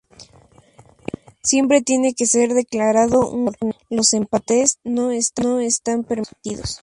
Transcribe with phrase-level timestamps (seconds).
[1.43, 6.79] Siempre tiene que ser declarado un ganador, los empates no están permitidos.